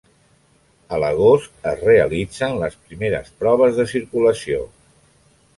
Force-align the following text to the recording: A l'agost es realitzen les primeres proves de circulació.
A 0.95 1.01
l'agost 1.03 1.67
es 1.73 1.83
realitzen 1.89 2.57
les 2.63 2.79
primeres 2.89 3.31
proves 3.45 3.79
de 3.81 3.89
circulació. 3.95 4.67